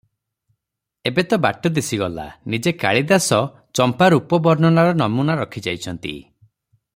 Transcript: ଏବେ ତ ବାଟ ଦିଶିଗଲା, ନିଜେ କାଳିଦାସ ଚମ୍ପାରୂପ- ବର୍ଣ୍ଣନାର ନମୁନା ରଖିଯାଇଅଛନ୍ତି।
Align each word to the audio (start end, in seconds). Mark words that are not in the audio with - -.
ଏବେ 1.09 1.23
ତ 1.33 1.37
ବାଟ 1.45 1.69
ଦିଶିଗଲା, 1.75 2.25
ନିଜେ 2.53 2.73
କାଳିଦାସ 2.85 3.41
ଚମ୍ପାରୂପ- 3.81 4.41
ବର୍ଣ୍ଣନାର 4.49 4.97
ନମୁନା 5.05 5.37
ରଖିଯାଇଅଛନ୍ତି। 5.43 6.17